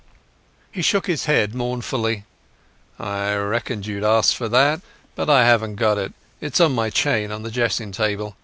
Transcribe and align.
He 0.71 0.81
shook 0.81 1.05
his 1.05 1.25
head 1.25 1.53
mournfully. 1.53 2.25
"I 2.97 3.35
reckoned 3.35 3.85
you'd 3.85 4.03
ask 4.03 4.35
for 4.35 4.49
that, 4.49 4.81
but 5.13 5.29
I 5.29 5.45
haven't 5.45 5.75
got 5.75 5.99
it. 5.99 6.13
It's 6.39 6.59
on 6.59 6.73
my 6.73 6.89
chain 6.89 7.31
on 7.31 7.43
the 7.43 7.51
dressing 7.51 7.91
table. 7.91 8.35